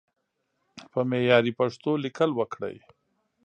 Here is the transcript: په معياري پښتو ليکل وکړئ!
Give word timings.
په 0.91 0.99
معياري 1.09 1.51
پښتو 1.59 1.91
ليکل 2.03 2.29
وکړئ! 2.35 2.77